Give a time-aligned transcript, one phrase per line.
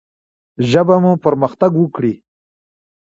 [0.69, 2.13] ژبه مو پرمختګ وکړي.